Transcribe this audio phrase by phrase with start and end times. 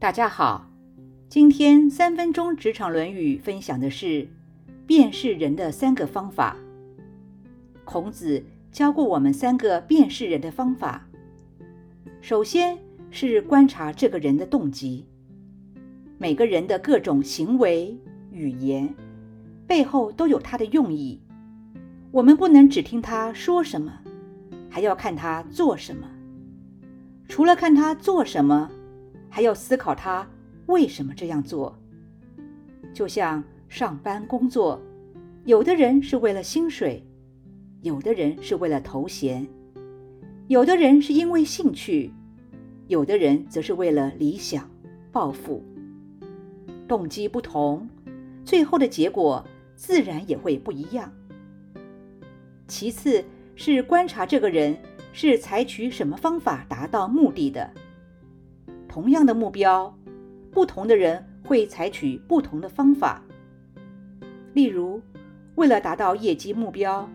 [0.00, 0.70] 大家好，
[1.28, 4.28] 今天三分钟职场《论语》分享的是
[4.86, 6.56] 辨识人的三个方法。
[7.84, 11.08] 孔子教过我们三个辨识人的方法。
[12.20, 12.78] 首先
[13.10, 15.04] 是观察这个人的动机。
[16.16, 17.98] 每个人的各种行为、
[18.30, 18.94] 语言
[19.66, 21.20] 背后都有他的用意，
[22.12, 23.92] 我们不能只听他说什么，
[24.70, 26.08] 还要看他做什么。
[27.28, 28.70] 除了看他做什么。
[29.28, 30.28] 还要思考他
[30.66, 31.78] 为什么这样做。
[32.92, 34.80] 就像上班工作，
[35.44, 37.04] 有的人是为了薪水，
[37.82, 39.46] 有的人是为了头衔，
[40.46, 42.12] 有的人是因为兴趣，
[42.86, 44.68] 有的人则是为了理想、
[45.12, 45.62] 抱负。
[46.88, 47.88] 动机不同，
[48.44, 49.44] 最后的结果
[49.76, 51.12] 自然也会不一样。
[52.66, 53.24] 其次
[53.54, 54.76] 是观察这个人
[55.12, 57.70] 是采取什么方法达到目的的。
[58.98, 59.96] 同样的目标，
[60.50, 63.22] 不同的人会采取不同的方法。
[64.54, 65.00] 例如，
[65.54, 67.08] 为了达到业绩目标，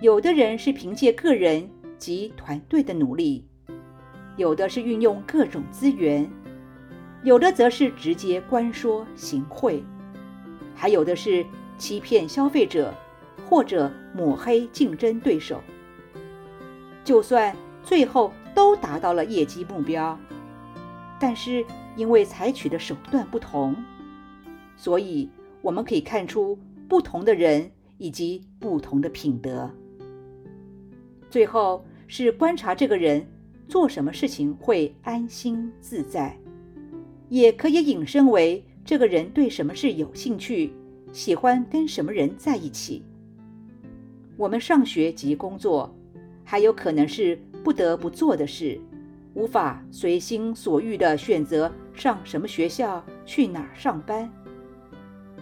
[0.00, 3.46] 有的人是凭借个人及团队的努力，
[4.36, 6.28] 有的是运用各种资源，
[7.22, 9.84] 有的则是直接官说行贿，
[10.74, 11.46] 还有的是
[11.78, 12.92] 欺骗消费者
[13.48, 15.62] 或者抹黑竞争对手。
[17.04, 20.18] 就算最后都达到了业绩目标。
[21.18, 21.64] 但是
[21.96, 23.74] 因为采取的手段不同，
[24.76, 25.28] 所以
[25.62, 26.58] 我们可以看出
[26.88, 29.70] 不同的人以及不同的品德。
[31.30, 33.26] 最后是观察这个人
[33.68, 36.38] 做什么事情会安心自在，
[37.28, 40.72] 也可以引申为这个人对什么事有兴趣，
[41.12, 43.02] 喜欢跟什么人在一起。
[44.36, 45.92] 我们上学及工作，
[46.44, 48.78] 还有可能是不得不做的事。
[49.36, 54.32] 无法随心所欲地选择上什么学校、去哪儿上班，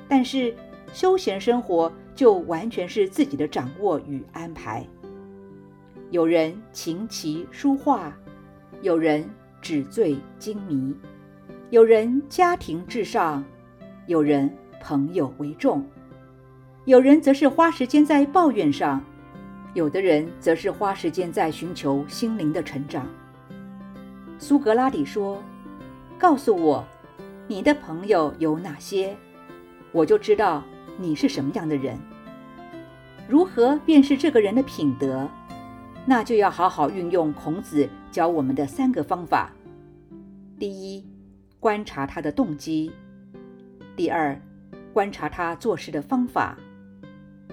[0.09, 0.53] 但是
[0.92, 4.84] 休闲生活就完全是自己的掌握与安排。
[6.10, 8.12] 有人琴棋书画，
[8.83, 9.25] 有人
[9.62, 10.93] 纸醉金迷，
[11.71, 13.44] 有人家庭至上，
[14.09, 15.87] 有人朋友为重，
[16.84, 19.00] 有人则是花时间在抱怨上，
[19.72, 23.06] 有的人则是花时间在寻求心灵的成长。
[24.47, 25.43] 苏格拉底说
[26.21, 26.84] ：“告诉我，
[27.49, 29.16] 你的朋友有哪些，
[29.91, 30.62] 我就知道
[30.99, 31.99] 你是什么样的人。
[33.27, 35.27] 如何辨识这个人的品德，
[36.04, 39.50] 那就要好好运用孔子教我们的三个方法：
[40.59, 41.03] 第一，
[41.59, 42.93] 观察他的动机；
[43.97, 44.38] 第二，
[44.93, 46.54] 观察他做事的方法；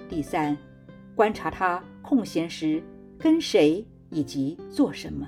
[0.09, 0.57] 第三，
[1.15, 2.83] 观察他空闲时
[3.17, 5.25] 跟谁以及做什么。”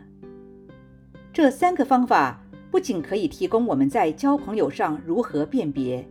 [1.33, 2.39] 这三个方法
[2.69, 6.07] 不仅可以提供我们在交朋友上如何辨别，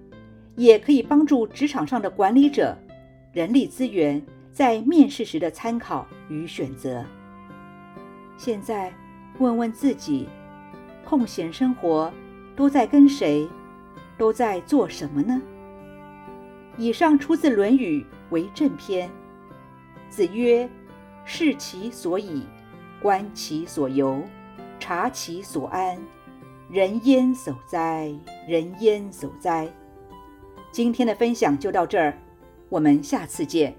[0.56, 2.76] 也可以帮助职场上的管理者、
[3.32, 7.04] 人力资源在面试时的参考与选择。
[8.36, 8.92] 现在
[9.38, 10.28] 问问自己，
[11.04, 12.12] 空闲生活
[12.56, 13.48] 都在跟谁，
[14.18, 15.40] 都在做什么呢？
[16.76, 18.00] 以上出自《论语·
[18.30, 19.08] 为政篇》。
[20.10, 20.68] 子曰
[21.24, 22.42] ：“视其所以，
[23.00, 24.20] 观其所由。”
[24.82, 25.96] 察其所安，
[26.68, 28.12] 人焉守哉？
[28.48, 29.68] 人焉守哉？
[30.72, 32.18] 今天的分享就到这儿，
[32.68, 33.72] 我们下次见。